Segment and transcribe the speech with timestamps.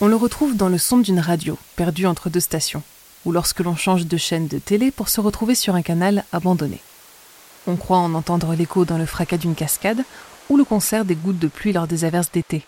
[0.00, 2.84] On le retrouve dans le son d'une radio, perdue entre deux stations,
[3.24, 6.78] ou lorsque l'on change de chaîne de télé pour se retrouver sur un canal abandonné.
[7.66, 10.04] On croit en entendre l'écho dans le fracas d'une cascade
[10.48, 12.64] ou le concert des gouttes de pluie lors des averses d'été.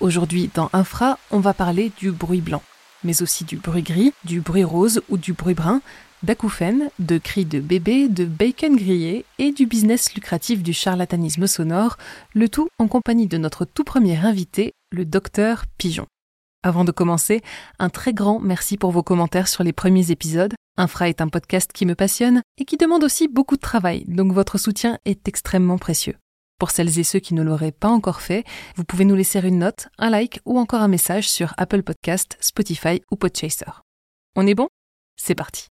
[0.00, 2.62] Aujourd'hui, dans Infra, on va parler du bruit blanc,
[3.04, 5.80] mais aussi du bruit gris, du bruit rose ou du bruit brun,
[6.22, 11.96] d'acouphènes, de cris de bébé, de bacon grillé et du business lucratif du charlatanisme sonore,
[12.34, 16.06] le tout en compagnie de notre tout premier invité, le docteur Pigeon.
[16.62, 17.42] Avant de commencer,
[17.78, 20.54] un très grand merci pour vos commentaires sur les premiers épisodes.
[20.76, 24.32] Infra est un podcast qui me passionne et qui demande aussi beaucoup de travail, donc
[24.32, 26.16] votre soutien est extrêmement précieux.
[26.58, 28.44] Pour celles et ceux qui ne l'auraient pas encore fait,
[28.76, 32.36] vous pouvez nous laisser une note, un like ou encore un message sur Apple Podcast,
[32.40, 33.82] Spotify ou Podchaser.
[34.36, 34.68] On est bon?
[35.16, 35.66] C'est parti.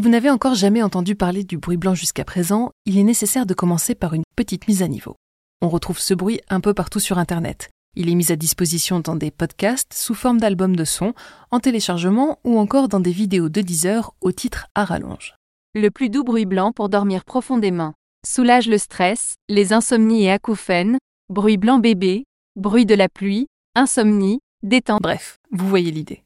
[0.00, 3.44] Si vous n'avez encore jamais entendu parler du bruit blanc jusqu'à présent, il est nécessaire
[3.44, 5.16] de commencer par une petite mise à niveau.
[5.60, 7.68] On retrouve ce bruit un peu partout sur Internet.
[7.96, 11.12] Il est mis à disposition dans des podcasts sous forme d'albums de sons,
[11.50, 15.34] en téléchargement ou encore dans des vidéos de 10 heures au titre à rallonge.
[15.74, 17.92] Le plus doux bruit blanc pour dormir profondément.
[18.26, 20.96] Soulage le stress, les insomnies et acouphènes,
[21.28, 22.24] bruit blanc bébé,
[22.56, 25.02] bruit de la pluie, insomnie, détente.
[25.02, 26.24] Bref, vous voyez l'idée.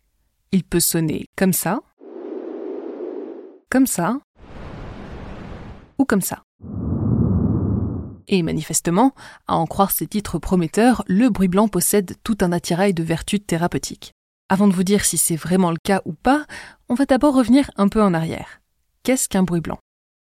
[0.53, 1.81] Il peut sonner comme ça,
[3.75, 4.21] comme ça,
[5.99, 6.45] ou comme ça.
[8.29, 9.17] Et manifestement,
[9.49, 13.41] à en croire ses titres prometteurs, le bruit blanc possède tout un attirail de vertus
[13.45, 14.13] thérapeutiques.
[14.49, 16.47] Avant de vous dire si c'est vraiment le cas ou pas,
[16.89, 18.61] on va d'abord revenir un peu en arrière.
[19.03, 19.81] Qu'est-ce qu'un bruit blanc?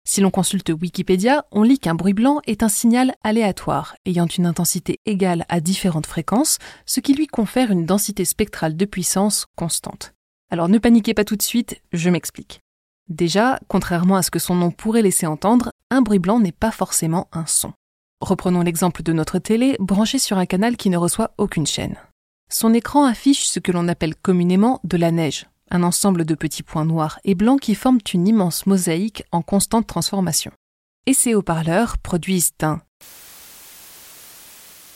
[0.07, 4.45] Si l'on consulte Wikipédia, on lit qu'un bruit blanc est un signal aléatoire, ayant une
[4.45, 10.13] intensité égale à différentes fréquences, ce qui lui confère une densité spectrale de puissance constante.
[10.51, 12.61] Alors ne paniquez pas tout de suite, je m'explique.
[13.11, 16.71] Déjà, contrairement à ce que son nom pourrait laisser entendre, un bruit blanc n'est pas
[16.71, 17.73] forcément un son.
[18.21, 21.97] Reprenons l'exemple de notre télé branchée sur un canal qui ne reçoit aucune chaîne.
[22.49, 26.63] Son écran affiche ce que l'on appelle communément de la neige, un ensemble de petits
[26.63, 30.53] points noirs et blancs qui forment une immense mosaïque en constante transformation.
[31.05, 32.79] Et ces haut-parleurs produisent un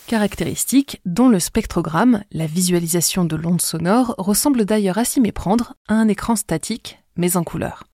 [0.06, 5.94] caractéristique dont le spectrogramme, la visualisation de l'onde sonore, ressemble d'ailleurs à s'y méprendre à
[5.94, 7.84] un écran statique, mais en couleur.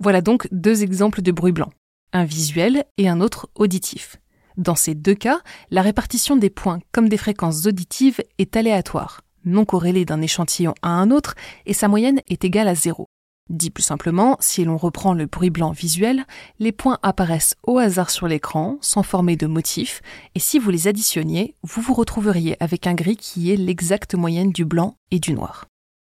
[0.00, 1.70] Voilà donc deux exemples de bruit blanc,
[2.12, 4.16] un visuel et un autre auditif.
[4.56, 9.64] Dans ces deux cas, la répartition des points comme des fréquences auditives est aléatoire, non
[9.64, 11.34] corrélée d'un échantillon à un autre,
[11.66, 13.06] et sa moyenne est égale à zéro.
[13.50, 16.26] Dit plus simplement, si l'on reprend le bruit blanc visuel,
[16.58, 20.02] les points apparaissent au hasard sur l'écran, sans former de motif,
[20.34, 24.52] et si vous les additionniez, vous vous retrouveriez avec un gris qui est l'exacte moyenne
[24.52, 25.64] du blanc et du noir.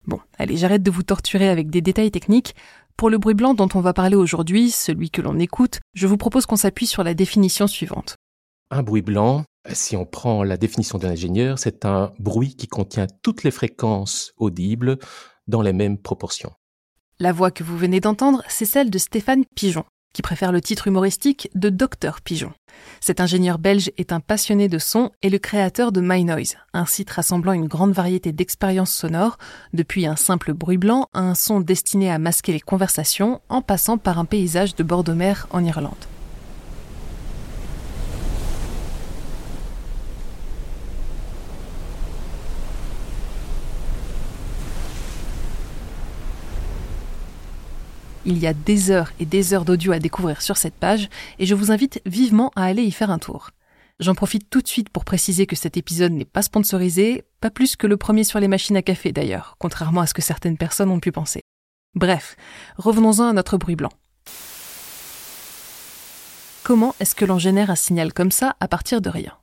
[0.08, 2.56] Bon, allez, j'arrête de vous torturer avec des détails techniques.
[2.98, 6.18] Pour le bruit blanc dont on va parler aujourd'hui, celui que l'on écoute, je vous
[6.18, 8.16] propose qu'on s'appuie sur la définition suivante.
[8.72, 13.06] Un bruit blanc, si on prend la définition d'un ingénieur, c'est un bruit qui contient
[13.22, 14.98] toutes les fréquences audibles
[15.48, 16.54] dans les mêmes proportions.
[17.20, 20.88] La voix que vous venez d'entendre, c'est celle de Stéphane Pigeon, qui préfère le titre
[20.88, 22.52] humoristique de Docteur Pigeon.
[23.00, 27.12] Cet ingénieur belge est un passionné de son et le créateur de MyNoise, un site
[27.12, 29.38] rassemblant une grande variété d'expériences sonores,
[29.74, 33.98] depuis un simple bruit blanc à un son destiné à masquer les conversations, en passant
[33.98, 35.96] par un paysage de bord de mer en Irlande.
[48.30, 51.08] Il y a des heures et des heures d'audio à découvrir sur cette page
[51.40, 53.52] et je vous invite vivement à aller y faire un tour.
[54.02, 57.78] J'en profite tout de suite pour préciser que cet épisode n'est pas sponsorisé, pas plus
[57.78, 60.92] que le premier sur les machines à café d'ailleurs, contrairement à ce que certaines personnes
[60.92, 61.40] ont pu penser.
[61.96, 62.36] Bref,
[62.76, 63.94] revenons-en à notre bruit blanc.
[66.64, 69.38] Comment est-ce que l'on génère un signal comme ça à partir de rien?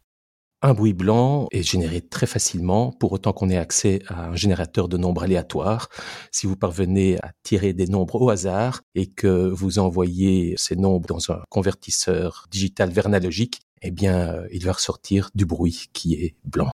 [0.64, 4.88] Un bruit blanc est généré très facilement, pour autant qu'on ait accès à un générateur
[4.88, 5.90] de nombres aléatoires.
[6.32, 11.06] Si vous parvenez à tirer des nombres au hasard et que vous envoyez ces nombres
[11.06, 16.34] dans un convertisseur digital vernalogique, eh bien, euh, il va ressortir du bruit qui est
[16.44, 16.70] blanc.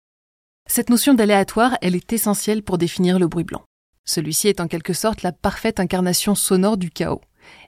[0.66, 3.64] Cette notion d'aléatoire, elle est essentielle pour définir le bruit blanc.
[4.06, 7.20] Celui-ci est en quelque sorte la parfaite incarnation sonore du chaos.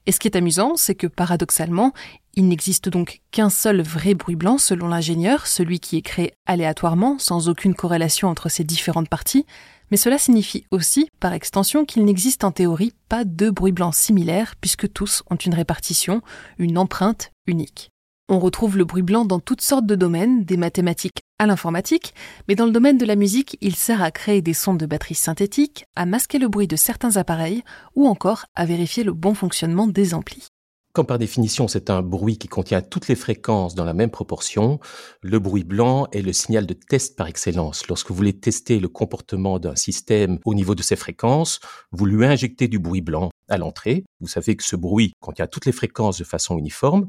[0.06, 1.93] Et ce qui est amusant, c'est que paradoxalement,
[2.34, 7.19] il n'existe donc qu'un seul vrai bruit blanc selon l'ingénieur, celui qui est créé aléatoirement,
[7.19, 9.46] sans aucune corrélation entre ces différentes parties,
[9.90, 14.55] mais cela signifie aussi, par extension, qu'il n'existe en théorie pas deux bruits blancs similaires,
[14.61, 16.23] puisque tous ont une répartition,
[16.58, 17.90] une empreinte unique.
[18.28, 22.12] On retrouve le bruit blanc dans toutes sortes de domaines, des mathématiques à l'informatique,
[22.49, 25.14] mais dans le domaine de la musique, il sert à créer des sons de batterie
[25.14, 27.62] synthétiques, à masquer le bruit de certains appareils
[27.94, 30.49] ou encore à vérifier le bon fonctionnement des amplis.
[30.93, 34.81] Comme par définition c'est un bruit qui contient toutes les fréquences dans la même proportion,
[35.23, 37.87] le bruit blanc est le signal de test par excellence.
[37.87, 41.61] Lorsque vous voulez tester le comportement d'un système au niveau de ses fréquences,
[41.93, 44.04] vous lui injectez du bruit blanc à l'entrée.
[44.20, 47.08] Vous savez que ce bruit contient toutes les fréquences de façon uniforme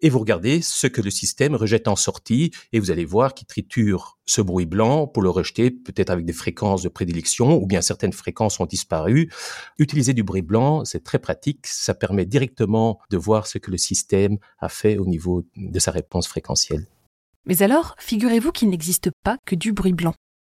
[0.00, 3.46] et vous regardez ce que le système rejette en sortie et vous allez voir qu'il
[3.46, 7.80] triture ce bruit blanc pour le rejeter peut-être avec des fréquences de prédilection ou bien
[7.80, 9.30] certaines fréquences ont disparu.
[9.78, 13.78] Utiliser du bruit blanc, c'est très pratique, ça permet directement de voir ce que le
[13.78, 16.86] système a fait au niveau de sa réponse fréquentielle.
[17.46, 20.14] Mais alors, figurez-vous qu'il n'existe pas que du bruit blanc.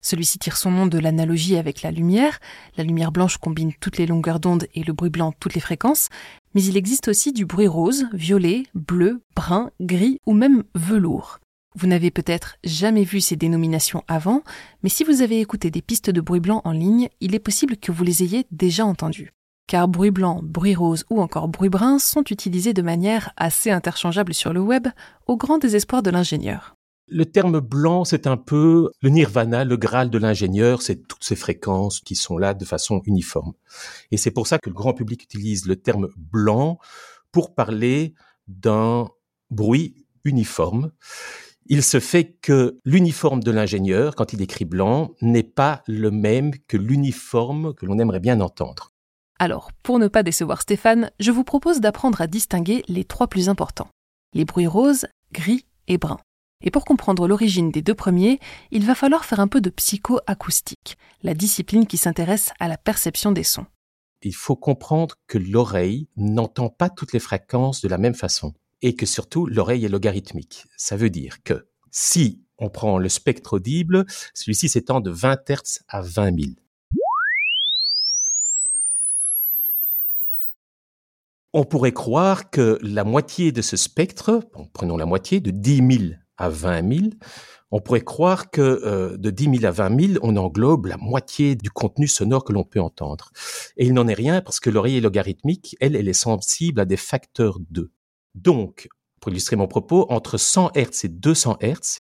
[0.06, 2.38] Celui-ci tire son nom de l'analogie avec la lumière.
[2.76, 6.10] La lumière blanche combine toutes les longueurs d'onde et le bruit blanc toutes les fréquences.
[6.54, 11.40] Mais il existe aussi du bruit rose, violet, bleu, brun, gris ou même velours.
[11.74, 14.44] Vous n'avez peut-être jamais vu ces dénominations avant,
[14.84, 17.76] mais si vous avez écouté des pistes de bruit blanc en ligne, il est possible
[17.76, 19.32] que vous les ayez déjà entendues.
[19.66, 24.34] Car bruit blanc, bruit rose ou encore bruit brun sont utilisés de manière assez interchangeable
[24.34, 24.86] sur le web,
[25.26, 26.75] au grand désespoir de l'ingénieur.
[27.08, 31.36] Le terme blanc, c'est un peu le nirvana, le graal de l'ingénieur, c'est toutes ces
[31.36, 33.52] fréquences qui sont là de façon uniforme.
[34.10, 36.78] Et c'est pour ça que le grand public utilise le terme blanc
[37.30, 38.14] pour parler
[38.48, 39.08] d'un
[39.50, 40.90] bruit uniforme.
[41.66, 46.52] Il se fait que l'uniforme de l'ingénieur, quand il écrit blanc, n'est pas le même
[46.66, 48.92] que l'uniforme que l'on aimerait bien entendre.
[49.38, 53.48] Alors, pour ne pas décevoir Stéphane, je vous propose d'apprendre à distinguer les trois plus
[53.48, 53.88] importants.
[54.32, 56.18] Les bruits roses, gris et bruns.
[56.62, 60.96] Et pour comprendre l'origine des deux premiers, il va falloir faire un peu de psychoacoustique,
[61.22, 63.66] la discipline qui s'intéresse à la perception des sons.
[64.22, 68.94] Il faut comprendre que l'oreille n'entend pas toutes les fréquences de la même façon et
[68.94, 70.64] que surtout l'oreille est logarithmique.
[70.76, 75.80] Ça veut dire que si on prend le spectre audible, celui-ci s'étend de 20 Hz
[75.88, 76.54] à 20 000.
[81.52, 84.42] On pourrait croire que la moitié de ce spectre,
[84.72, 87.10] prenons la moitié, de 10 000 à 20 000,
[87.70, 91.56] on pourrait croire que euh, de 10 000 à 20 000, on englobe la moitié
[91.56, 93.30] du contenu sonore que l'on peut entendre.
[93.76, 96.96] Et il n'en est rien parce que l'oreille logarithmique, elle, elle est sensible à des
[96.96, 97.90] facteurs 2.
[98.34, 98.88] Donc,
[99.20, 101.98] pour illustrer mon propos, entre 100 Hz et 200 Hz,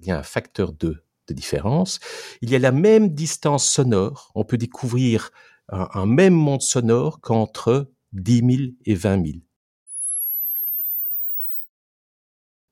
[0.00, 1.98] il y a un facteur 2 de différence.
[2.40, 4.30] Il y a la même distance sonore.
[4.34, 5.30] On peut découvrir
[5.68, 9.38] un, un même monde sonore qu'entre 10 000 et 20 000.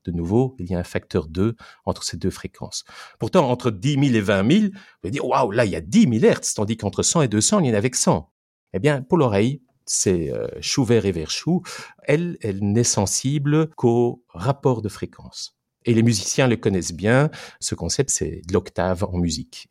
[0.04, 2.84] De nouveau, il y a un facteur 2 entre ces deux fréquences.
[3.18, 5.80] Pourtant, entre 10 000 et 20 000, vous allez dire, waouh, là, il y a
[5.80, 8.28] 10 000 Hertz, tandis qu'entre 100 et 200, il y en a avec 100.
[8.74, 11.62] Eh bien, pour l'oreille, c'est euh, chou vert et vert chou.
[12.02, 15.56] Elle, elle n'est sensible qu'au rapport de fréquence.
[15.84, 17.30] Et les musiciens le connaissent bien.
[17.60, 19.68] Ce concept, c'est l'octave en musique.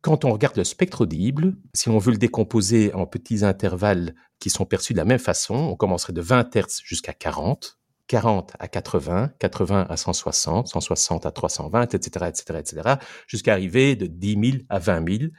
[0.00, 4.48] Quand on regarde le spectre audible, si on veut le décomposer en petits intervalles qui
[4.48, 7.78] sont perçus de la même façon, on commencerait de 20 Hertz jusqu'à 40.
[8.08, 12.94] 40 à 80, 80 à 160, 160 à 320, etc., etc., etc.,
[13.26, 15.30] jusqu'à arriver de 10 000 à 20 000.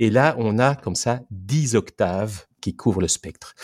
[0.00, 3.54] Et là, on a comme ça 10 octaves qui couvrent le spectre.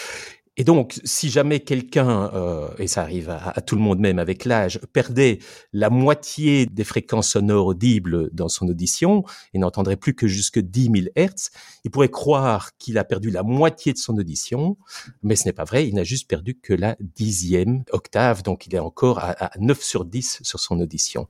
[0.56, 4.44] Et donc, si jamais quelqu'un, euh, et ça arrive à, tout le monde même avec
[4.44, 5.40] l'âge, perdait
[5.72, 10.90] la moitié des fréquences sonores audibles dans son audition et n'entendrait plus que jusque 10
[10.94, 11.50] 000 Hertz,
[11.84, 14.76] il pourrait croire qu'il a perdu la moitié de son audition,
[15.24, 18.76] mais ce n'est pas vrai, il n'a juste perdu que la dixième octave, donc il
[18.76, 21.26] est encore à, à 9 sur 10 sur son audition.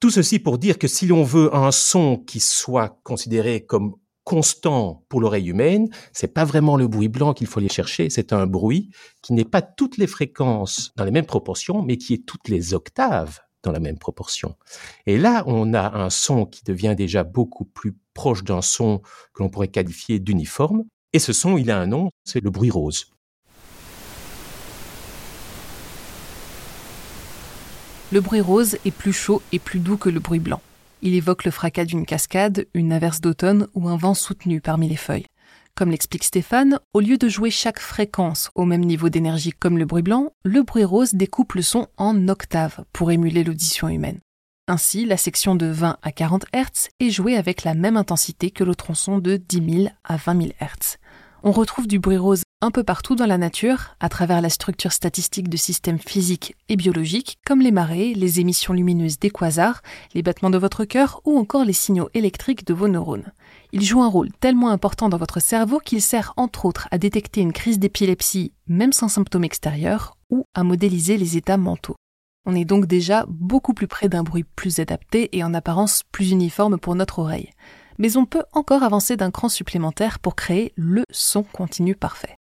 [0.00, 3.96] Tout ceci pour dire que si l'on veut un son qui soit considéré comme
[4.26, 8.32] constant pour l'oreille humaine, c'est pas vraiment le bruit blanc qu'il faut aller chercher, c'est
[8.32, 8.90] un bruit
[9.22, 12.74] qui n'est pas toutes les fréquences dans les mêmes proportions, mais qui est toutes les
[12.74, 14.56] octaves dans la même proportion.
[15.06, 18.98] Et là, on a un son qui devient déjà beaucoup plus proche d'un son
[19.32, 20.82] que l'on pourrait qualifier d'uniforme.
[21.12, 23.12] Et ce son, il a un nom, c'est le bruit rose.
[28.10, 30.60] Le bruit rose est plus chaud et plus doux que le bruit blanc.
[31.02, 34.96] Il évoque le fracas d'une cascade, une averse d'automne ou un vent soutenu parmi les
[34.96, 35.26] feuilles.
[35.74, 39.84] Comme l'explique Stéphane, au lieu de jouer chaque fréquence au même niveau d'énergie comme le
[39.84, 44.20] bruit blanc, le bruit rose découpe le son en octaves pour émuler l'audition humaine.
[44.68, 48.64] Ainsi, la section de 20 à 40 Hz est jouée avec la même intensité que
[48.64, 50.96] le tronçon de 10 000 à 20 000 Hz.
[51.42, 54.92] On retrouve du bruit rose un peu partout dans la nature, à travers la structure
[54.92, 59.82] statistique de systèmes physiques et biologiques, comme les marées, les émissions lumineuses des quasars,
[60.14, 63.32] les battements de votre cœur ou encore les signaux électriques de vos neurones.
[63.72, 67.42] Il joue un rôle tellement important dans votre cerveau qu'il sert entre autres à détecter
[67.42, 71.96] une crise d'épilepsie, même sans symptômes extérieurs, ou à modéliser les états mentaux.
[72.46, 76.30] On est donc déjà beaucoup plus près d'un bruit plus adapté et en apparence plus
[76.30, 77.50] uniforme pour notre oreille
[77.98, 82.36] mais on peut encore avancer d'un cran supplémentaire pour créer le son continu parfait.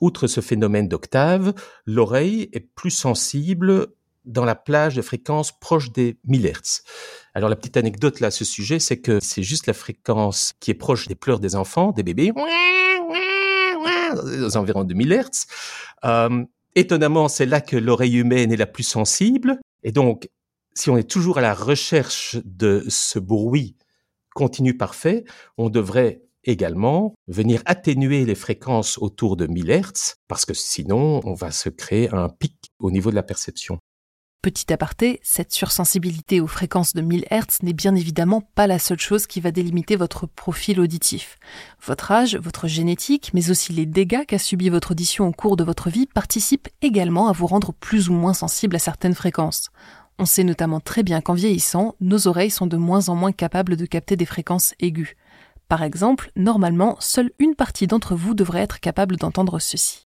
[0.00, 1.52] Outre ce phénomène d'octave,
[1.86, 3.88] l'oreille est plus sensible
[4.24, 6.82] dans la plage de fréquences proches des 1000 Hz.
[7.34, 10.70] Alors la petite anecdote là à ce sujet, c'est que c'est juste la fréquence qui
[10.70, 12.32] est proche des pleurs des enfants, des bébés,
[14.42, 15.46] aux environs de 1000 Hz.
[16.04, 19.58] Euh, étonnamment, c'est là que l'oreille humaine est la plus sensible.
[19.82, 20.28] Et donc,
[20.74, 23.76] si on est toujours à la recherche de ce bruit
[24.34, 25.24] continu parfait,
[25.58, 31.34] on devrait également venir atténuer les fréquences autour de 1000 Hz, parce que sinon, on
[31.34, 33.78] va se créer un pic au niveau de la perception.
[34.42, 38.98] Petit aparté, cette sursensibilité aux fréquences de 1000 Hz n'est bien évidemment pas la seule
[38.98, 41.38] chose qui va délimiter votre profil auditif.
[41.84, 45.64] Votre âge, votre génétique, mais aussi les dégâts qu'a subi votre audition au cours de
[45.64, 49.68] votre vie participent également à vous rendre plus ou moins sensible à certaines fréquences.
[50.18, 53.76] On sait notamment très bien qu'en vieillissant, nos oreilles sont de moins en moins capables
[53.76, 55.16] de capter des fréquences aiguës.
[55.70, 60.08] Par exemple, normalement, seule une partie d'entre vous devrait être capable d'entendre ceci.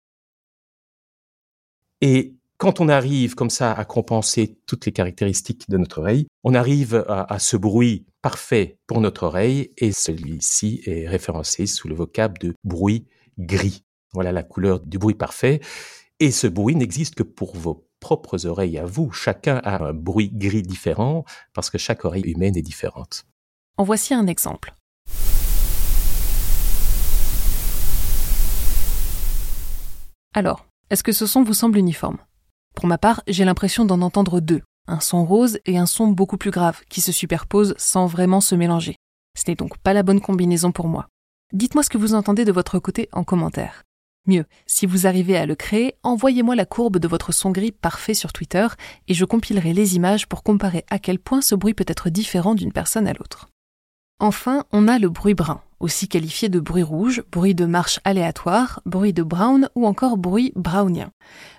[2.00, 6.54] Et quand on arrive comme ça à compenser toutes les caractéristiques de notre oreille, on
[6.54, 12.38] arrive à, ce bruit parfait pour notre oreille et celui-ci est référencé sous le vocable
[12.38, 13.82] de bruit gris.
[14.12, 15.58] Voilà la couleur du bruit parfait.
[16.20, 19.10] Et ce bruit n'existe que pour vos propres oreilles à vous.
[19.10, 23.26] Chacun a un bruit gris différent parce que chaque oreille humaine est différente.
[23.76, 24.77] En voici un exemple.
[30.34, 32.18] Alors, est-ce que ce son vous semble uniforme?
[32.74, 36.36] Pour ma part, j'ai l'impression d'en entendre deux, un son rose et un son beaucoup
[36.36, 38.96] plus grave, qui se superposent sans vraiment se mélanger.
[39.36, 41.08] Ce n'est donc pas la bonne combinaison pour moi.
[41.52, 43.84] Dites-moi ce que vous entendez de votre côté en commentaire.
[44.26, 48.12] Mieux, si vous arrivez à le créer, envoyez-moi la courbe de votre son gris parfait
[48.12, 48.66] sur Twitter
[49.06, 52.54] et je compilerai les images pour comparer à quel point ce bruit peut être différent
[52.54, 53.48] d'une personne à l'autre.
[54.20, 58.80] Enfin, on a le bruit brun, aussi qualifié de bruit rouge, bruit de marche aléatoire,
[58.86, 61.10] bruit de brown ou encore bruit brownien.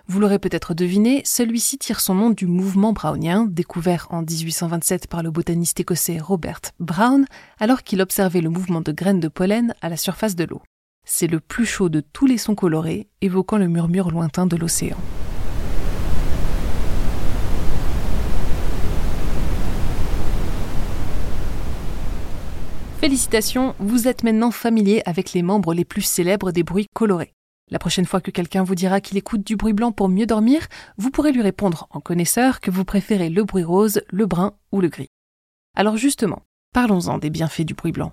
[0.08, 5.24] Vous l'aurez peut-être deviné, celui-ci tire son nom du mouvement brownien, découvert en 1827 par
[5.24, 7.26] le botaniste écossais Robert Brown,
[7.60, 10.62] alors qu'il observait le mouvement de graines de pollen à la surface de l'eau.
[11.06, 14.98] C'est le plus chaud de tous les sons colorés, évoquant le murmure lointain de l'océan.
[23.00, 27.34] Félicitations, vous êtes maintenant familier avec les membres les plus célèbres des bruits colorés.
[27.72, 30.68] La prochaine fois que quelqu'un vous dira qu'il écoute du bruit blanc pour mieux dormir,
[30.98, 34.82] vous pourrez lui répondre en connaisseur que vous préférez le bruit rose, le brun ou
[34.82, 35.08] le gris.
[35.78, 36.42] Alors justement,
[36.74, 38.12] parlons-en des bienfaits du bruit blanc.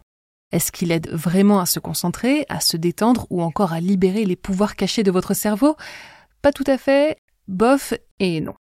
[0.53, 4.37] Est-ce qu'il aide vraiment à se concentrer, à se détendre ou encore à libérer les
[4.37, 5.75] pouvoirs cachés de votre cerveau?
[6.43, 8.55] Pas tout à fait, bof et non.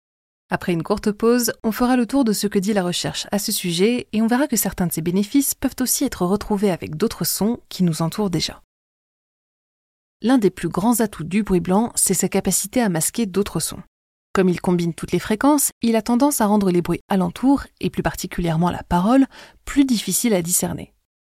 [0.51, 3.39] Après une courte pause, on fera le tour de ce que dit la recherche à
[3.39, 6.97] ce sujet et on verra que certains de ces bénéfices peuvent aussi être retrouvés avec
[6.97, 8.63] d'autres sons qui nous entourent déjà.
[10.21, 13.83] L'un des plus grands atouts du bruit blanc, c'est sa capacité à masquer d'autres sons.
[14.33, 17.89] Comme il combine toutes les fréquences, il a tendance à rendre les bruits alentours, et
[17.89, 19.27] plus particulièrement la parole,
[19.65, 20.93] plus difficiles à discerner.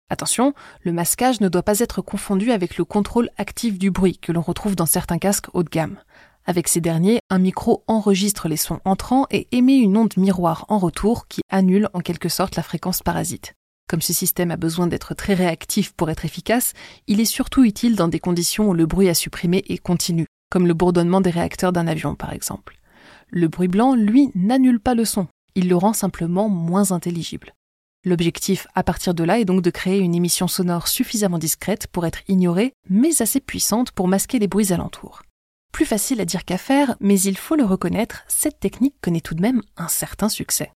[0.09, 4.31] Attention, le masquage ne doit pas être confondu avec le contrôle actif du bruit que
[4.31, 5.97] l'on retrouve dans certains casques haut de gamme.
[6.49, 10.79] Avec ces derniers, un micro enregistre les sons entrants et émet une onde miroir en
[10.79, 13.53] retour qui annule en quelque sorte la fréquence parasite.
[13.89, 16.71] Comme ce système a besoin d'être très réactif pour être efficace,
[17.05, 20.67] il est surtout utile dans des conditions où le bruit à supprimer est continu, comme
[20.67, 22.79] le bourdonnement des réacteurs d'un avion par exemple.
[23.29, 27.53] Le bruit blanc, lui, n'annule pas le son, il le rend simplement moins intelligible.
[28.05, 32.05] L'objectif à partir de là est donc de créer une émission sonore suffisamment discrète pour
[32.05, 35.23] être ignorée, mais assez puissante pour masquer les bruits alentours.
[35.71, 39.35] Plus facile à dire qu'à faire, mais il faut le reconnaître, cette technique connaît tout
[39.35, 40.71] de même un certain succès.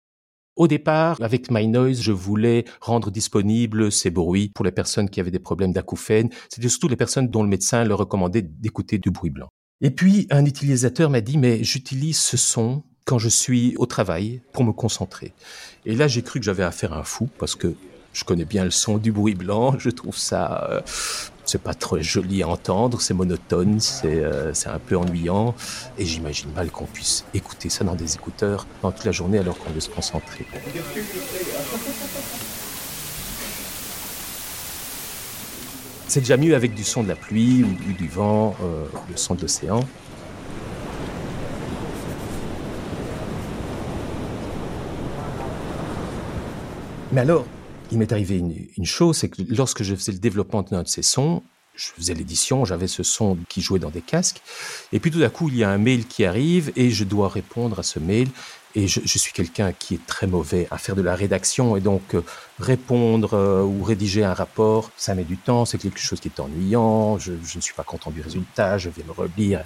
[0.56, 5.20] Au départ, avec My Noise, je voulais rendre disponibles ces bruits pour les personnes qui
[5.20, 6.32] avaient des problèmes d'acouphènes.
[6.50, 9.50] C'était surtout les personnes dont le médecin leur recommandait d'écouter du bruit blanc.
[9.82, 14.42] Et puis, un utilisateur m'a dit, mais j'utilise ce son quand je suis au travail
[14.52, 15.34] pour me concentrer.
[15.86, 17.76] Et là, j'ai cru que j'avais affaire à un fou parce que
[18.18, 19.76] je connais bien le son du bruit blanc.
[19.78, 20.82] Je trouve ça, euh,
[21.46, 25.54] c'est pas trop joli à entendre, c'est monotone, c'est euh, c'est un peu ennuyant.
[26.00, 29.56] Et j'imagine mal qu'on puisse écouter ça dans des écouteurs pendant toute la journée alors
[29.60, 30.48] qu'on veut se concentrer.
[36.08, 39.36] C'est déjà mieux avec du son de la pluie ou, du vent, euh, le son
[39.36, 39.82] de l'océan.
[47.12, 47.46] Mais alors,
[47.92, 48.42] il m'est arrivé
[48.78, 51.44] une, chose, c'est que lorsque je faisais le développement d'un de ces sons,
[51.76, 54.42] je faisais l'édition, j'avais ce son qui jouait dans des casques,
[54.92, 57.30] et puis tout d'un coup, il y a un mail qui arrive et je dois
[57.30, 58.30] répondre à ce mail.
[58.76, 62.14] Et je, suis quelqu'un qui est très mauvais à faire de la rédaction et donc
[62.14, 62.22] euh,
[62.60, 66.40] répondre euh, ou rédiger un rapport, ça met du temps, c'est quelque chose qui est
[66.40, 69.64] ennuyant, je, ne suis pas content du résultat, je vais me relire.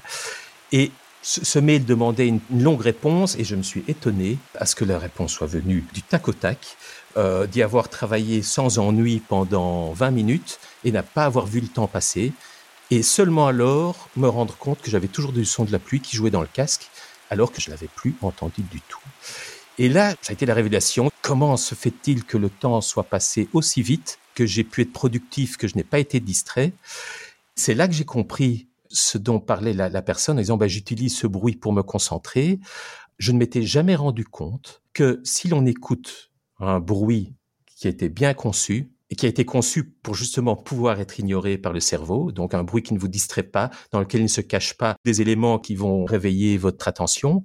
[0.71, 4.85] Et ce, mail demandait une, longue réponse et je me suis étonné à ce que
[4.85, 6.77] la réponse soit venue du tac au tac,
[7.17, 11.67] euh, d'y avoir travaillé sans ennui pendant 20 minutes et n'a pas avoir vu le
[11.67, 12.33] temps passer.
[12.89, 16.15] Et seulement alors me rendre compte que j'avais toujours du son de la pluie qui
[16.15, 16.89] jouait dans le casque
[17.29, 18.99] alors que je l'avais plus entendu du tout.
[19.77, 21.09] Et là, ça a été la révélation.
[21.21, 25.57] Comment se fait-il que le temps soit passé aussi vite, que j'ai pu être productif,
[25.57, 26.73] que je n'ai pas été distrait?
[27.55, 31.27] C'est là que j'ai compris ce dont parlait la, personne en disant bah, j'utilise ce
[31.27, 32.60] bruit pour me concentrer.
[33.17, 38.33] Je ne m'étais jamais rendu compte que si l'on écoute un bruit qui été bien
[38.33, 42.53] conçu, et qui a été conçu pour justement pouvoir être ignoré par le cerveau, donc
[42.53, 45.21] un bruit qui ne vous distrait pas, dans lequel il ne se cache pas des
[45.21, 47.43] éléments qui vont réveiller votre attention,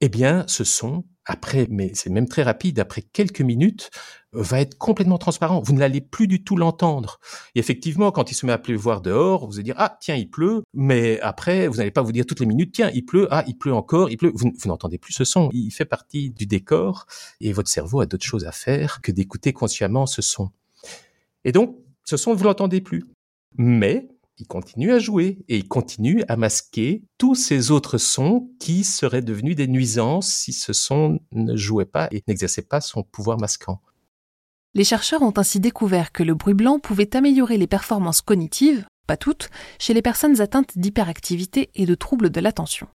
[0.00, 3.90] eh bien, ce son, après, mais c'est même très rapide, après quelques minutes,
[4.32, 5.60] va être complètement transparent.
[5.60, 7.20] Vous n'allez plus du tout l'entendre.
[7.54, 10.30] Et effectivement, quand il se met à pleuvoir dehors, vous allez dire, ah, tiens, il
[10.30, 10.62] pleut.
[10.74, 13.56] Mais après, vous n'allez pas vous dire toutes les minutes, tiens, il pleut, ah, il
[13.56, 14.32] pleut encore, il pleut.
[14.34, 15.50] Vous, vous n'entendez plus ce son.
[15.52, 17.06] Il fait partie du décor
[17.40, 20.50] et votre cerveau a d'autres choses à faire que d'écouter consciemment ce son.
[21.44, 23.04] Et donc, ce son, vous l'entendez plus.
[23.58, 28.84] Mais il continue à jouer et il continue à masquer tous ces autres sons qui
[28.84, 33.38] seraient devenus des nuisances si ce son ne jouait pas et n'exerçait pas son pouvoir
[33.38, 33.80] masquant.
[34.74, 39.18] Les chercheurs ont ainsi découvert que le bruit blanc pouvait améliorer les performances cognitives, pas
[39.18, 42.88] toutes, chez les personnes atteintes d'hyperactivité et de troubles de l'attention.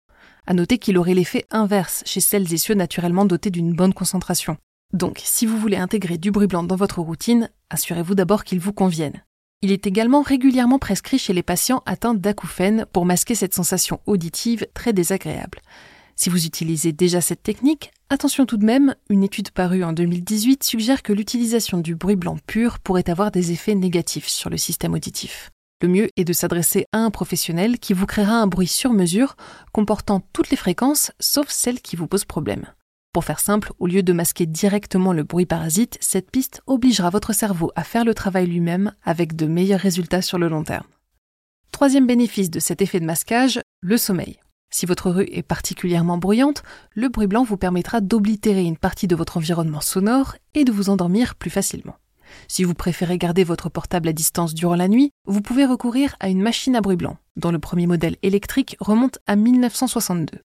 [0.47, 4.57] À noter qu'il aurait l'effet inverse chez celles et ceux naturellement dotés d'une bonne concentration.
[4.93, 8.73] Donc, si vous voulez intégrer du bruit blanc dans votre routine, assurez-vous d'abord qu'il vous
[8.73, 9.21] convienne.
[9.63, 14.67] Il est également régulièrement prescrit chez les patients atteints d'acouphènes pour masquer cette sensation auditive
[14.75, 15.61] très désagréable.
[16.15, 20.63] Si vous utilisez déjà cette technique, attention tout de même, une étude parue en 2018
[20.63, 24.93] suggère que l'utilisation du bruit blanc pur pourrait avoir des effets négatifs sur le système
[24.93, 25.49] auditif.
[25.81, 29.35] Le mieux est de s'adresser à un professionnel qui vous créera un bruit sur mesure
[29.71, 32.67] comportant toutes les fréquences sauf celles qui vous posent problème.
[33.13, 37.33] Pour faire simple, au lieu de masquer directement le bruit parasite, cette piste obligera votre
[37.33, 40.85] cerveau à faire le travail lui-même avec de meilleurs résultats sur le long terme.
[41.71, 44.39] Troisième bénéfice de cet effet de masquage, le sommeil.
[44.69, 49.15] Si votre rue est particulièrement bruyante, le bruit blanc vous permettra d'oblitérer une partie de
[49.15, 51.95] votre environnement sonore et de vous endormir plus facilement.
[52.47, 56.29] Si vous préférez garder votre portable à distance durant la nuit, vous pouvez recourir à
[56.29, 60.39] une machine à bruit blanc, dont le premier modèle électrique remonte à 1962.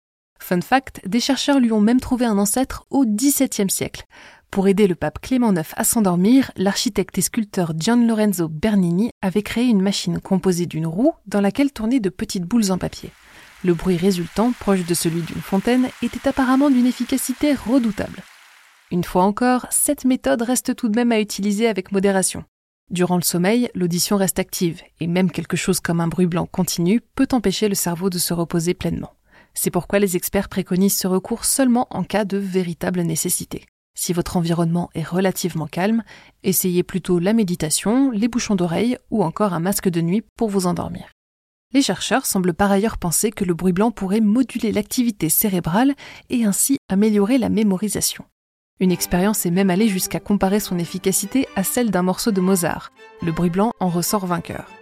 [0.41, 4.06] Fun fact, des chercheurs lui ont même trouvé un ancêtre au XVIIe siècle.
[4.52, 9.43] Pour aider le pape Clément IX à s'endormir, l'architecte et sculpteur Gian Lorenzo Bernini avait
[9.43, 13.12] créé une machine composée d'une roue dans laquelle tournaient de petites boules en papier.
[13.63, 18.23] Le bruit résultant, proche de celui d'une fontaine, était apparemment d'une efficacité redoutable.
[18.89, 22.43] Une fois encore, cette méthode reste tout de même à utiliser avec modération.
[22.89, 27.02] Durant le sommeil, l'audition reste active, et même quelque chose comme un bruit blanc continu
[27.13, 29.13] peut empêcher le cerveau de se reposer pleinement.
[29.54, 33.66] C'est pourquoi les experts préconisent ce recours seulement en cas de véritable nécessité.
[33.96, 36.04] Si votre environnement est relativement calme,
[36.44, 40.68] essayez plutôt la méditation, les bouchons d'oreille ou encore un masque de nuit pour vous
[40.68, 41.10] endormir.
[41.74, 45.94] Les chercheurs semblent par ailleurs penser que le bruit blanc pourrait moduler l'activité cérébrale
[46.30, 48.26] et ainsi améliorer la mémorisation.
[48.80, 52.92] Une expérience est même allée jusqu'à comparer son efficacité à celle d'un morceau de Mozart.
[53.22, 54.79] Le bruit blanc en ressort vainqueur.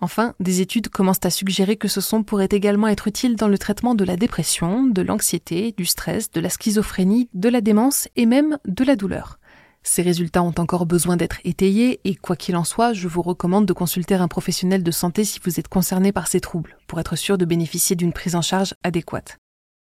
[0.00, 3.56] Enfin, des études commencent à suggérer que ce son pourrait également être utile dans le
[3.56, 8.26] traitement de la dépression, de l'anxiété, du stress, de la schizophrénie, de la démence et
[8.26, 9.38] même de la douleur.
[9.82, 13.66] Ces résultats ont encore besoin d'être étayés et quoi qu'il en soit, je vous recommande
[13.66, 17.16] de consulter un professionnel de santé si vous êtes concerné par ces troubles, pour être
[17.16, 19.38] sûr de bénéficier d'une prise en charge adéquate.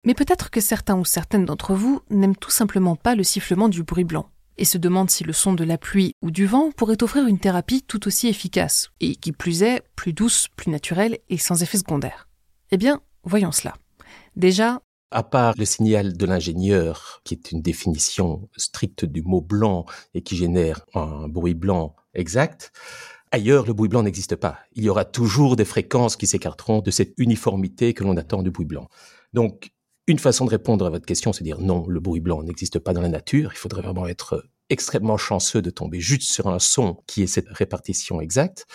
[0.05, 3.83] Mais peut-être que certains ou certaines d'entre vous n'aiment tout simplement pas le sifflement du
[3.83, 7.03] bruit blanc et se demande si le son de la pluie ou du vent pourrait
[7.03, 11.37] offrir une thérapie tout aussi efficace, et qui plus est, plus douce, plus naturelle et
[11.37, 12.27] sans effet secondaire.
[12.71, 13.75] Eh bien, voyons cela.
[14.35, 19.85] Déjà, à part le signal de l'ingénieur, qui est une définition stricte du mot blanc
[20.13, 22.71] et qui génère un bruit blanc exact,
[23.31, 24.59] ailleurs le bruit blanc n'existe pas.
[24.73, 28.51] Il y aura toujours des fréquences qui s'écarteront de cette uniformité que l'on attend du
[28.51, 28.89] bruit blanc.
[29.33, 29.71] Donc,
[30.07, 32.93] une façon de répondre à votre question, c'est dire non, le bruit blanc n'existe pas
[32.93, 33.51] dans la nature.
[33.53, 37.49] Il faudrait vraiment être extrêmement chanceux de tomber juste sur un son qui est cette
[37.49, 38.65] répartition exacte.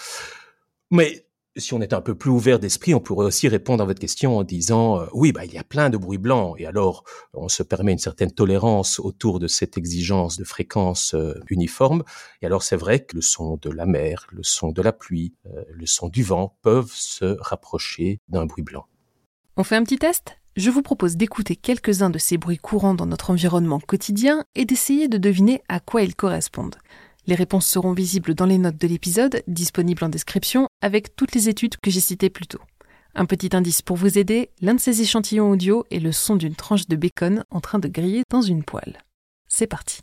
[0.90, 4.00] Mais si on est un peu plus ouvert d'esprit, on pourrait aussi répondre à votre
[4.00, 7.04] question en disant euh, oui, bah, il y a plein de bruits blancs et alors
[7.34, 12.04] on se permet une certaine tolérance autour de cette exigence de fréquence euh, uniforme.
[12.40, 15.34] Et alors c'est vrai que le son de la mer, le son de la pluie,
[15.46, 18.86] euh, le son du vent peuvent se rapprocher d'un bruit blanc.
[19.56, 20.41] On fait un petit test?
[20.54, 25.08] Je vous propose d'écouter quelques-uns de ces bruits courants dans notre environnement quotidien et d'essayer
[25.08, 26.76] de deviner à quoi ils correspondent.
[27.26, 31.48] Les réponses seront visibles dans les notes de l'épisode, disponibles en description, avec toutes les
[31.48, 32.60] études que j'ai citées plus tôt.
[33.14, 36.54] Un petit indice pour vous aider, l'un de ces échantillons audio est le son d'une
[36.54, 38.98] tranche de bacon en train de griller dans une poêle.
[39.48, 40.00] C'est parti.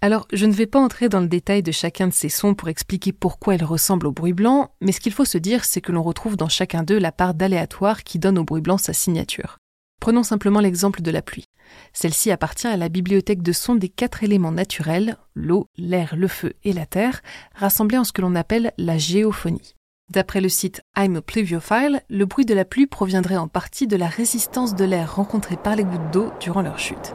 [0.00, 2.68] Alors, je ne vais pas entrer dans le détail de chacun de ces sons pour
[2.68, 5.90] expliquer pourquoi ils ressemblent au bruit blanc, mais ce qu'il faut se dire, c'est que
[5.90, 9.58] l'on retrouve dans chacun d'eux la part d'aléatoire qui donne au bruit blanc sa signature.
[10.00, 11.46] Prenons simplement l'exemple de la pluie.
[11.92, 16.52] Celle-ci appartient à la bibliothèque de sons des quatre éléments naturels, l'eau, l'air, le feu
[16.62, 17.20] et la terre,
[17.56, 19.74] rassemblés en ce que l'on appelle la géophonie.
[20.12, 23.96] D'après le site I'm a Pluviophile, le bruit de la pluie proviendrait en partie de
[23.96, 27.14] la résistance de l'air rencontrée par les gouttes d'eau durant leur chute.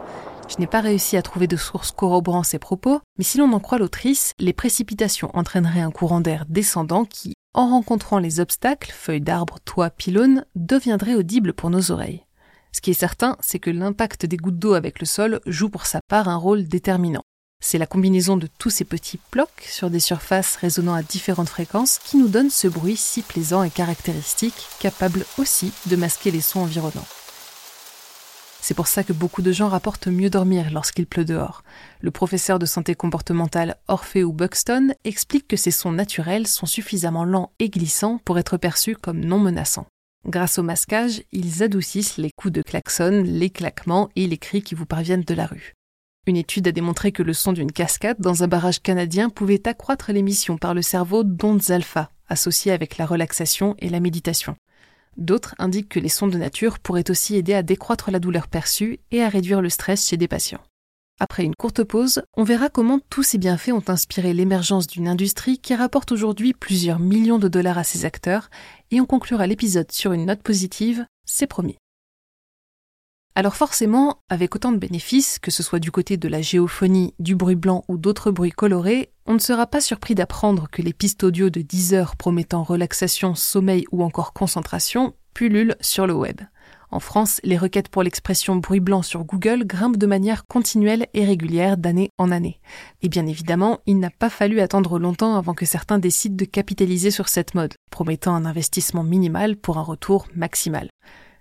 [0.54, 3.60] Je n'ai pas réussi à trouver de source corroborant ces propos, mais si l'on en
[3.60, 9.20] croit l'autrice, les précipitations entraîneraient un courant d'air descendant qui, en rencontrant les obstacles, feuilles
[9.20, 12.24] d'arbres, toits, pylônes, deviendrait audible pour nos oreilles.
[12.72, 15.88] Ce qui est certain, c'est que l'impact des gouttes d'eau avec le sol joue pour
[15.88, 17.24] sa part un rôle déterminant.
[17.60, 21.98] C'est la combinaison de tous ces petits blocs sur des surfaces résonnant à différentes fréquences
[21.98, 26.60] qui nous donne ce bruit si plaisant et caractéristique, capable aussi de masquer les sons
[26.60, 27.08] environnants.
[28.66, 31.66] C'est pour ça que beaucoup de gens rapportent mieux dormir lorsqu'il pleut dehors.
[32.00, 37.52] Le professeur de santé comportementale Orpheus Buxton explique que ces sons naturels sont suffisamment lents
[37.60, 39.88] et glissants pour être perçus comme non menaçants.
[40.26, 44.76] Grâce au masquage, ils adoucissent les coups de klaxon, les claquements et les cris qui
[44.76, 45.74] vous parviennent de la rue.
[46.26, 50.14] Une étude a démontré que le son d'une cascade dans un barrage canadien pouvait accroître
[50.14, 54.56] l'émission par le cerveau d'ondes alpha, associées avec la relaxation et la méditation.
[55.18, 59.00] D'autres indiquent que les sons de nature pourraient aussi aider à décroître la douleur perçue
[59.12, 60.62] et à réduire le stress chez des patients.
[61.20, 65.60] Après une courte pause, on verra comment tous ces bienfaits ont inspiré l'émergence d'une industrie
[65.60, 68.50] qui rapporte aujourd'hui plusieurs millions de dollars à ses acteurs,
[68.92, 71.78] et on conclura l'épisode sur une note positive, c'est promis.
[73.36, 77.36] Alors forcément, avec autant de bénéfices, que ce soit du côté de la géophonie, du
[77.36, 81.24] bruit blanc ou d'autres bruits colorés, on ne sera pas surpris d'apprendre que les pistes
[81.24, 86.42] audio de 10 heures promettant relaxation, sommeil ou encore concentration pullulent sur le web.
[86.92, 91.26] En France, les requêtes pour l'expression bruit blanc sur Google grimpent de manière continuelle et
[91.26, 92.60] régulière d'année en année.
[93.02, 97.10] Et bien évidemment, il n'a pas fallu attendre longtemps avant que certains décident de capitaliser
[97.10, 100.88] sur cette mode, promettant un investissement minimal pour un retour maximal.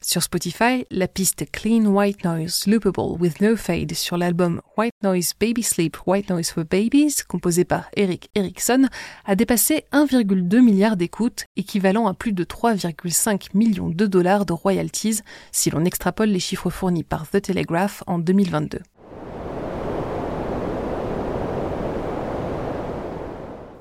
[0.04, 5.34] Sur Spotify, la piste Clean White Noise Loopable with No Fade sur l'album White Noise
[5.38, 8.88] Baby Sleep White Noise for Babies, composé par Eric Erickson,
[9.24, 15.20] a dépassé 1,2 milliard d'écoutes, équivalent à plus de 3,5 millions de dollars de royalties
[15.52, 18.80] si l'on extrapole les chiffres fournis par The Telegraph en 2022.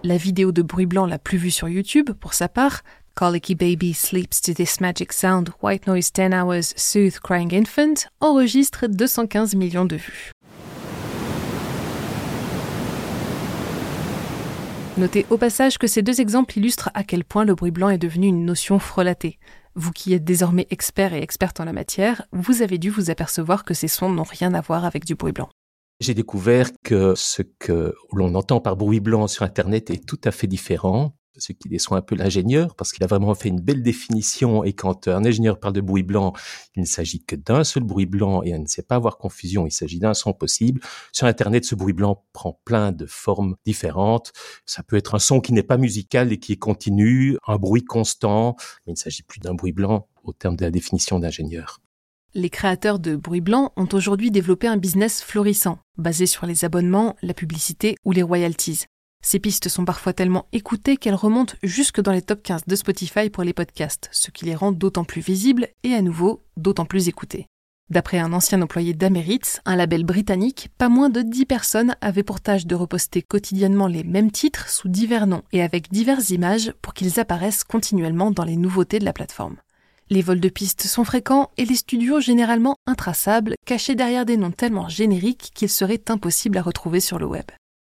[0.03, 2.81] La vidéo de bruit blanc la plus vue sur YouTube, pour sa part,
[3.15, 8.88] Colicky Baby Sleeps to This Magic Sound, White Noise 10 Hours, Soothe Crying Infant enregistre
[8.88, 10.32] 215 millions de vues.
[14.97, 17.97] Notez au passage que ces deux exemples illustrent à quel point le bruit blanc est
[17.97, 19.39] devenu une notion frelatée.
[19.74, 23.63] Vous qui êtes désormais expert et experte en la matière, vous avez dû vous apercevoir
[23.63, 25.50] que ces sons n'ont rien à voir avec du bruit blanc.
[26.02, 30.32] J'ai découvert que ce que l'on entend par bruit blanc sur Internet est tout à
[30.32, 33.84] fait différent ce qui déçoit un peu l'ingénieur, parce qu'il a vraiment fait une belle
[33.84, 36.34] définition, et quand un ingénieur parle de bruit blanc,
[36.75, 39.65] il ne s'agit que d'un seul bruit blanc, et on ne sait pas avoir confusion,
[39.65, 40.82] il s'agit d'un son possible.
[41.12, 44.32] Sur Internet, ce bruit blanc prend plein de formes différentes.
[44.65, 47.84] Ça peut être un son qui n'est pas musical et qui est continu, un bruit
[47.84, 51.80] constant, mais il ne s'agit plus d'un bruit blanc au terme de la définition d'ingénieur.
[52.34, 57.17] Les créateurs de bruit blanc ont aujourd'hui développé un business florissant, basé sur les abonnements,
[57.21, 58.86] la publicité ou les royalties.
[59.21, 63.29] Ces pistes sont parfois tellement écoutées qu'elles remontent jusque dans les top 15 de Spotify
[63.29, 67.07] pour les podcasts, ce qui les rend d'autant plus visibles et à nouveau d'autant plus
[67.07, 67.47] écoutées.
[67.91, 72.39] D'après un ancien employé d'Ameritz, un label britannique, pas moins de 10 personnes avaient pour
[72.39, 76.93] tâche de reposter quotidiennement les mêmes titres sous divers noms et avec diverses images pour
[76.93, 79.57] qu'ils apparaissent continuellement dans les nouveautés de la plateforme.
[80.10, 84.51] Les vols de pistes sont fréquents et les studios généralement intraçables, cachés derrière des noms
[84.51, 87.45] tellement génériques qu'ils seraient impossibles à retrouver sur le web.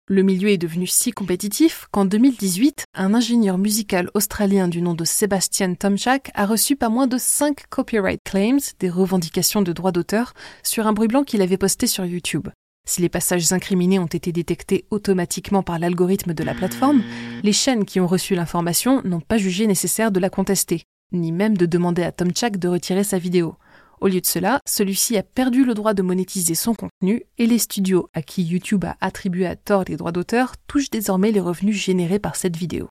[0.10, 5.06] Le milieu est devenu si compétitif qu'en 2018, un ingénieur musical australien du nom de
[5.06, 10.34] Sebastian Tomchak a reçu pas moins de 5 copyright claims, des revendications de droits d'auteur,
[10.62, 12.50] sur un bruit blanc qu'il avait posté sur YouTube.
[12.86, 17.02] Si les passages incriminés ont été détectés automatiquement par l'algorithme de la plateforme,
[17.42, 21.56] les chaînes qui ont reçu l'information n'ont pas jugé nécessaire de la contester, ni même
[21.56, 23.56] de demander à Tomchak de retirer sa vidéo.
[24.04, 27.58] Au lieu de cela, celui-ci a perdu le droit de monétiser son contenu et les
[27.58, 31.78] studios à qui YouTube a attribué à tort les droits d'auteur touchent désormais les revenus
[31.78, 32.90] générés par cette vidéo.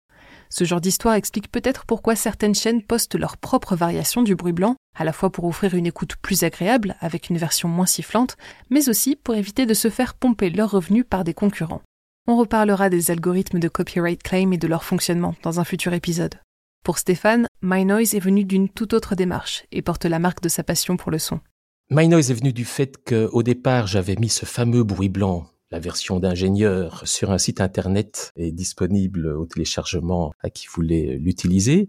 [0.49, 4.77] Ce genre d'histoire explique peut-être pourquoi certaines chaînes postent leur propre variation du bruit blanc,
[4.97, 8.39] à la fois pour offrir une écoute plus agréable, avec une version moins sifflante,
[8.71, 11.83] mais aussi pour éviter de se faire pomper leurs revenus par des concurrents.
[12.27, 16.37] On reparlera des algorithmes de copyright claim et de leur fonctionnement dans un futur épisode.
[16.83, 20.65] Pour Stéphane, MyNoise est venu d'une toute autre démarche et porte la marque de sa
[20.65, 21.41] passion pour le son.
[21.91, 26.21] MyNoise est venu du fait qu'au départ, j'avais mis ce fameux bruit blanc la version
[26.21, 31.89] d'ingénieur sur un site internet est disponible au téléchargement à qui voulait l'utiliser.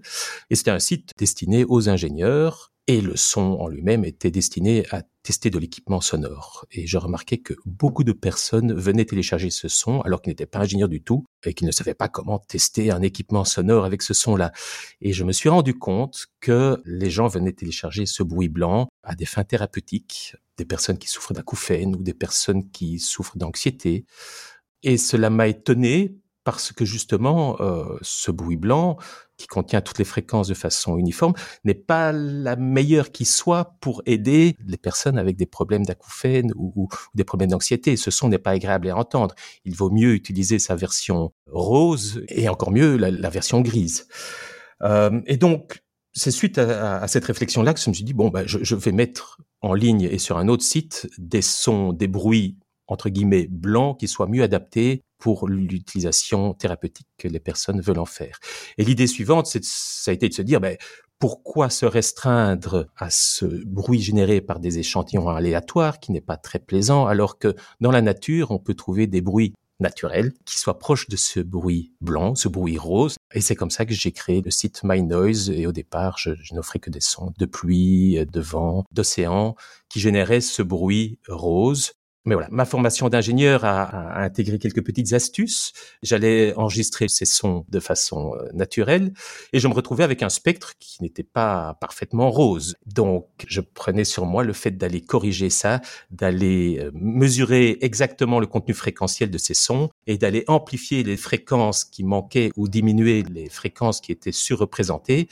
[0.50, 5.04] Et c'était un site destiné aux ingénieurs et le son en lui-même était destiné à
[5.24, 6.66] tester de l'équipement sonore.
[6.72, 10.60] Et je remarquais que beaucoup de personnes venaient télécharger ce son alors qu'ils n'étaient pas
[10.60, 14.14] ingénieurs du tout et qu'ils ne savaient pas comment tester un équipement sonore avec ce
[14.14, 14.52] son-là.
[15.00, 19.16] Et je me suis rendu compte que les gens venaient télécharger ce bruit blanc à
[19.16, 24.06] des fins thérapeutiques, des personnes qui souffrent d'acouphènes ou des personnes qui souffrent d'anxiété.
[24.84, 28.98] Et cela m'a étonné parce que justement, euh, ce bruit blanc,
[29.38, 34.02] qui contient toutes les fréquences de façon uniforme, n'est pas la meilleure qui soit pour
[34.06, 37.98] aider les personnes avec des problèmes d'acouphènes ou, des problèmes d'anxiété.
[37.98, 39.36] Ce son n'est pas agréable à entendre.
[39.66, 44.08] Il vaut mieux utiliser sa version rose et encore mieux la, version grise.
[44.84, 45.82] Euh, et donc,
[46.14, 48.92] c'est suite à, cette réflexion-là que je me suis dit, bon, bah, je, je vais
[48.92, 54.00] mettre en ligne et sur un autre site des sons, des bruits entre guillemets blancs
[54.00, 58.40] qui soient mieux adaptés pour l'utilisation thérapeutique que les personnes veulent en faire.
[58.78, 60.76] Et l'idée suivante, c'est, ça a été de se dire, ben,
[61.18, 66.60] pourquoi se restreindre à ce bruit généré par des échantillons aléatoires qui n'est pas très
[66.60, 71.08] plaisant, alors que dans la nature, on peut trouver des bruits naturels qui soient proches
[71.08, 73.16] de ce bruit blanc, ce bruit rose.
[73.34, 75.52] Et c'est comme ça que j'ai créé le site My Noise.
[75.52, 79.56] Et au départ, je, je n'offrais que des sons de pluie, de vent, d'océan
[79.88, 81.94] qui généraient ce bruit rose
[82.26, 85.74] mais voilà, ma formation d'ingénieur a, intégré quelques petites astuces.
[86.02, 89.14] J'allais enregistrer ces sons de façon euh, naturelle
[89.52, 92.76] et je me retrouvais avec un spectre qui n'était pas parfaitement rose.
[92.86, 95.82] Donc, je prenais sur moi le fait d'aller corriger ça,
[96.12, 101.84] d'aller euh, mesurer exactement le contenu fréquentiel de ces sons et d'aller amplifier les fréquences
[101.84, 105.28] qui manquaient ou diminuer les fréquences qui étaient surreprésentées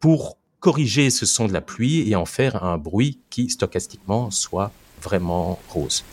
[0.00, 4.72] pour corriger ce son de la pluie et en faire un bruit qui stochastiquement soit
[5.04, 6.04] vraiment rose.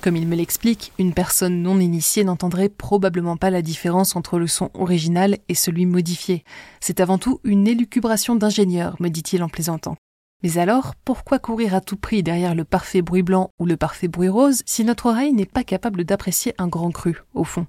[0.00, 4.46] Comme il me l'explique, une personne non initiée n'entendrait probablement pas la différence entre le
[4.46, 6.42] son original et celui modifié.
[6.80, 9.96] C'est avant tout une élucubration d'ingénieur, me dit-il en plaisantant.
[10.42, 14.08] Mais alors, pourquoi courir à tout prix derrière le parfait bruit blanc ou le parfait
[14.08, 17.66] bruit rose si notre oreille n'est pas capable d'apprécier un grand cru, au fond?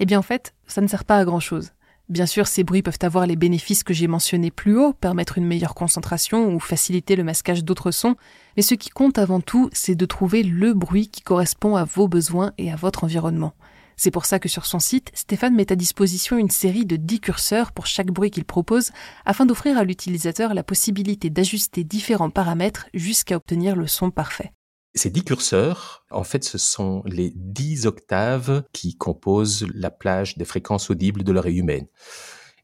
[0.00, 1.72] Eh bien en fait, ça ne sert pas à grand chose.
[2.08, 5.46] Bien sûr, ces bruits peuvent avoir les bénéfices que j'ai mentionnés plus haut, permettre une
[5.46, 8.16] meilleure concentration ou faciliter le masquage d'autres sons,
[8.56, 12.08] mais ce qui compte avant tout, c'est de trouver le bruit qui correspond à vos
[12.08, 13.52] besoins et à votre environnement.
[14.00, 17.18] C'est pour ça que sur son site, Stéphane met à disposition une série de 10
[17.18, 18.92] curseurs pour chaque bruit qu'il propose,
[19.26, 24.52] afin d'offrir à l'utilisateur la possibilité d'ajuster différents paramètres jusqu'à obtenir le son parfait.
[24.94, 30.44] Ces dix curseurs, en fait, ce sont les dix octaves qui composent la plage des
[30.44, 31.86] fréquences audibles de l'oreille humaine.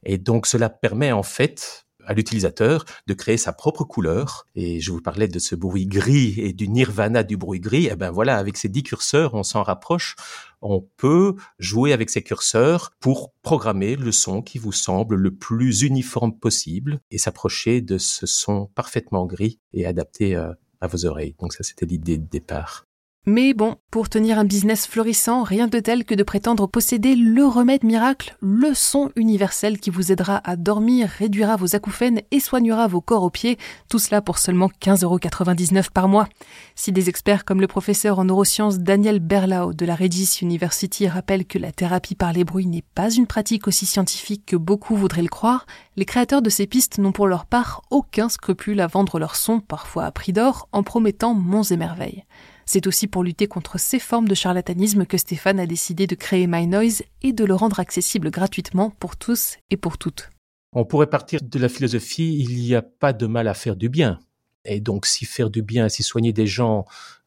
[0.05, 4.47] Et donc, cela permet en fait à l'utilisateur de créer sa propre couleur.
[4.55, 7.87] Et je vous parlais de ce bruit gris et du nirvana du bruit gris.
[7.87, 10.17] Et eh ben voilà, avec ces dix curseurs, on s'en rapproche.
[10.63, 15.83] On peut jouer avec ces curseurs pour programmer le son qui vous semble le plus
[15.83, 21.35] uniforme possible et s'approcher de ce son parfaitement gris et adapté euh, à vos oreilles.
[21.39, 22.87] Donc ça, c'était l'idée de départ.
[23.27, 27.47] Mais bon, pour tenir un business florissant, rien de tel que de prétendre posséder le
[27.47, 32.87] remède miracle, le son universel qui vous aidera à dormir, réduira vos acouphènes et soignera
[32.87, 33.57] vos corps aux pieds,
[33.89, 36.29] tout cela pour seulement 15,99€ par mois.
[36.75, 41.47] Si des experts comme le professeur en neurosciences Daniel Berlau de la Regis University rappellent
[41.47, 45.23] que la thérapie par les bruits n'est pas une pratique aussi scientifique que beaucoup voudraient
[45.23, 45.65] le croire,
[45.97, 49.61] les créateurs de ces pistes n'ont pour leur part aucun scrupule à vendre leur son,
[49.61, 52.25] parfois à prix d'or, en promettant monts et merveilles.
[52.67, 56.47] C'est aussi pour lutter contre ces formes de charlatanisme que Stéphane a décidé de créer
[56.47, 60.31] My Noise et de le rendre accessible gratuitement pour tous et pour toutes.
[60.73, 63.89] On pourrait partir de la philosophie, il n'y a pas de mal à faire du
[63.89, 64.19] bien.
[64.65, 66.85] Et donc, si faire du bien, si soigner des gens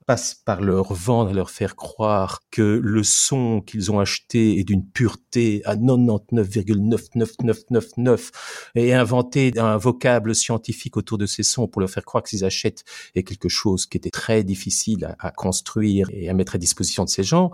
[0.08, 4.90] passe par leur vendre, leur faire croire que le son qu'ils ont acheté est d'une
[4.90, 8.32] pureté à 99,99999
[8.76, 12.86] et inventer un vocable scientifique autour de ces sons pour leur faire croire qu'ils achètent
[13.16, 17.10] est quelque chose qui était très difficile à, construire et à mettre à disposition de
[17.10, 17.52] ces gens.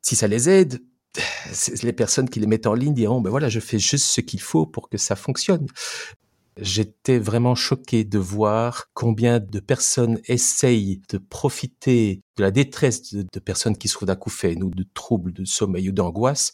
[0.00, 0.82] Si ça les aide,
[1.82, 4.40] les personnes qui les mettent en ligne diront, ben voilà, je fais juste ce qu'il
[4.40, 5.66] faut pour que ça fonctionne.
[6.60, 13.38] J'étais vraiment choqué de voir combien de personnes essayent de profiter de la détresse de,
[13.38, 16.52] personnes qui souffrent d'acouphènes ou de troubles de sommeil ou d'angoisse.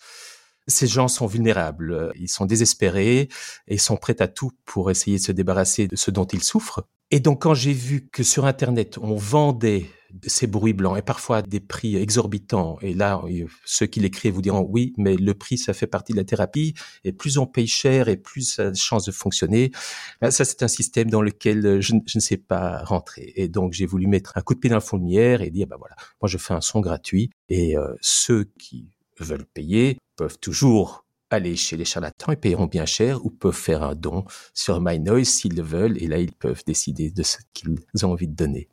[0.67, 3.29] Ces gens sont vulnérables, ils sont désespérés
[3.67, 6.87] et sont prêts à tout pour essayer de se débarrasser de ce dont ils souffrent.
[7.11, 9.87] Et donc quand j'ai vu que sur Internet, on vendait
[10.27, 12.79] ces bruits blancs et parfois des prix exorbitants.
[12.83, 13.23] Et là,
[13.65, 16.75] ceux qui l'écrivent vous diront oui, mais le prix, ça fait partie de la thérapie.
[17.05, 19.71] Et plus on paye cher et plus ça a de chances de fonctionner.
[20.21, 23.33] Ben, ça, c'est un système dans lequel je, ne sais pas rentrer.
[23.37, 25.77] Et donc, j'ai voulu mettre un coup de pied dans de lumière et dire, ben
[25.79, 28.89] voilà, moi, je fais un son gratuit et euh, ceux qui
[29.21, 31.04] veulent payer peuvent toujours
[31.35, 35.29] aller chez les charlatans et paieront bien cher ou peuvent faire un don sur MyNoise
[35.29, 38.69] s'ils le veulent et là ils peuvent décider de ce qu'ils ont envie de donner.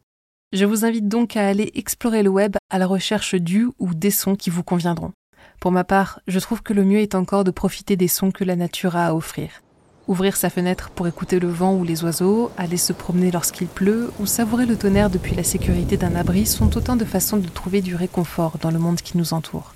[0.53, 4.11] Je vous invite donc à aller explorer le web à la recherche du ou des
[4.11, 5.13] sons qui vous conviendront.
[5.61, 8.43] Pour ma part, je trouve que le mieux est encore de profiter des sons que
[8.43, 9.61] la nature a à offrir.
[10.07, 14.11] Ouvrir sa fenêtre pour écouter le vent ou les oiseaux, aller se promener lorsqu'il pleut
[14.19, 17.81] ou savourer le tonnerre depuis la sécurité d'un abri sont autant de façons de trouver
[17.81, 19.73] du réconfort dans le monde qui nous entoure.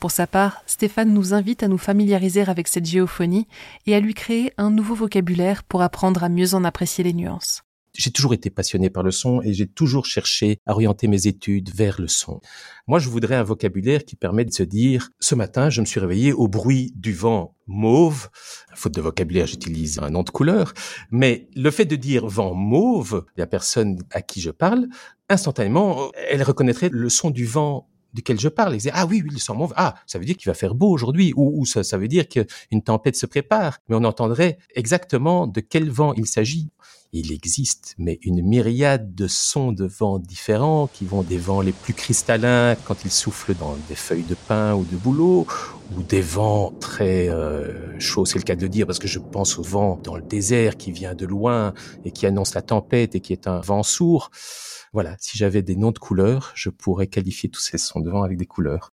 [0.00, 3.48] Pour sa part, Stéphane nous invite à nous familiariser avec cette géophonie
[3.86, 7.62] et à lui créer un nouveau vocabulaire pour apprendre à mieux en apprécier les nuances
[7.96, 11.74] j'ai toujours été passionné par le son et j'ai toujours cherché à orienter mes études
[11.74, 12.40] vers le son.
[12.86, 16.00] Moi, je voudrais un vocabulaire qui permet de se dire, ce matin, je me suis
[16.00, 18.28] réveillé au bruit du vent mauve.
[18.74, 20.72] Faute de vocabulaire, j'utilise un nom de couleur.
[21.10, 24.86] Mais le fait de dire vent mauve, la personne à qui je parle,
[25.28, 28.72] instantanément, elle reconnaîtrait le son du vent duquel je parle.
[28.72, 29.72] Elle disait, ah oui, oui, le mauve.
[29.76, 31.32] Ah, ça veut dire qu'il va faire beau aujourd'hui.
[31.36, 33.78] Ou, ou ça, ça veut dire qu'une tempête se prépare.
[33.88, 36.70] Mais on entendrait exactement de quel vent il s'agit
[37.12, 41.72] il existe, mais une myriade de sons de vent différents qui vont des vents les
[41.72, 45.46] plus cristallins quand ils soufflent dans des feuilles de pin ou de bouleau,
[45.96, 49.18] ou des vents très euh, chauds, c'est le cas de le dire, parce que je
[49.18, 53.14] pense au vent dans le désert qui vient de loin et qui annonce la tempête
[53.14, 54.30] et qui est un vent sourd.
[54.92, 58.22] Voilà, si j'avais des noms de couleurs, je pourrais qualifier tous ces sons de vent
[58.22, 58.92] avec des couleurs.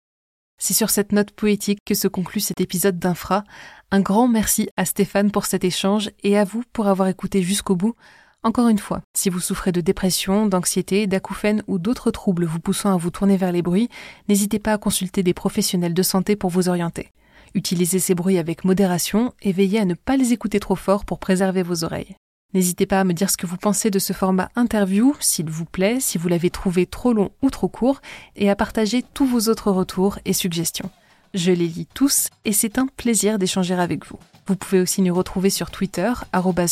[0.60, 3.44] C'est sur cette note poétique que se conclut cet épisode d'Infra.
[3.92, 7.76] Un grand merci à Stéphane pour cet échange et à vous pour avoir écouté jusqu'au
[7.76, 7.96] bout.
[8.44, 12.94] Encore une fois, si vous souffrez de dépression, d'anxiété, d'acouphènes ou d'autres troubles vous poussant
[12.94, 13.90] à vous tourner vers les bruits,
[14.30, 17.12] n'hésitez pas à consulter des professionnels de santé pour vous orienter.
[17.54, 21.20] Utilisez ces bruits avec modération et veillez à ne pas les écouter trop fort pour
[21.20, 22.16] préserver vos oreilles.
[22.58, 25.66] N'hésitez pas à me dire ce que vous pensez de ce format interview, s'il vous
[25.66, 28.02] plaît, si vous l'avez trouvé trop long ou trop court,
[28.36, 30.90] et à partager tous vos autres retours et suggestions.
[31.36, 34.18] Je les lis tous et c'est un plaisir d'échanger avec vous.
[34.48, 36.12] Vous pouvez aussi nous retrouver sur Twitter,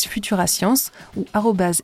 [0.10, 1.26] futurascience ou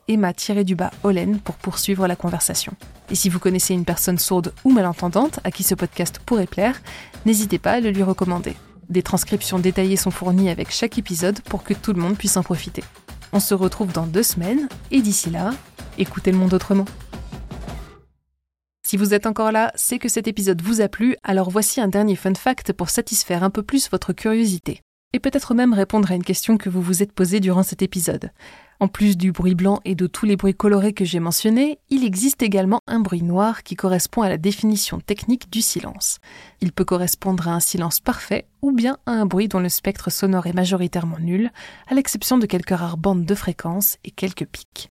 [0.08, 2.72] emma-olen pour poursuivre la conversation.
[3.08, 6.82] Et si vous connaissez une personne sourde ou malentendante à qui ce podcast pourrait plaire,
[7.24, 8.56] n'hésitez pas à le lui recommander.
[8.88, 12.42] Des transcriptions détaillées sont fournies avec chaque épisode pour que tout le monde puisse en
[12.42, 12.82] profiter.
[13.32, 15.52] On se retrouve dans deux semaines et d'ici là,
[15.96, 16.84] écoutez le monde autrement.
[18.86, 21.88] Si vous êtes encore là, c'est que cet épisode vous a plu, alors voici un
[21.88, 24.82] dernier fun fact pour satisfaire un peu plus votre curiosité.
[25.12, 28.30] Et peut-être même répondre à une question que vous vous êtes posée durant cet épisode.
[28.80, 32.04] En plus du bruit blanc et de tous les bruits colorés que j'ai mentionnés, il
[32.04, 36.18] existe également un bruit noir qui correspond à la définition technique du silence.
[36.60, 40.10] Il peut correspondre à un silence parfait ou bien à un bruit dont le spectre
[40.10, 41.52] sonore est majoritairement nul,
[41.88, 44.91] à l'exception de quelques rares bandes de fréquences et quelques pics.